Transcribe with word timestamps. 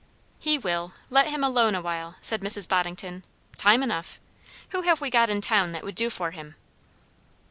"He 0.39 0.57
will, 0.57 0.93
let 1.11 1.27
him 1.27 1.43
alone 1.43 1.75
a 1.75 1.81
while," 1.83 2.15
said 2.21 2.41
Mrs. 2.41 2.67
Boddington. 2.67 3.23
"Time 3.55 3.83
enough. 3.83 4.19
Who 4.69 4.81
have 4.81 4.99
we 4.99 5.11
got 5.11 5.29
in 5.29 5.41
town 5.41 5.73
that 5.73 5.83
would 5.83 5.93
do 5.93 6.09
for 6.09 6.31
him?" 6.31 6.55